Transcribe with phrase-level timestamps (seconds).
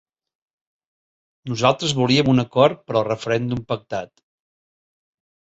[1.51, 4.15] Nosaltres volíem un acord per al referèndum pactat.